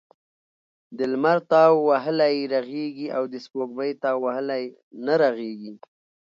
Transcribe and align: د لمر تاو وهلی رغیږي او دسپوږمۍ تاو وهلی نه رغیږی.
د 0.97 0.99
لمر 1.11 1.37
تاو 1.51 1.73
وهلی 1.89 2.35
رغیږي 2.53 3.07
او 3.17 3.23
دسپوږمۍ 3.33 3.91
تاو 4.03 4.17
وهلی 4.25 4.63
نه 5.05 5.13
رغیږی. 5.23 5.73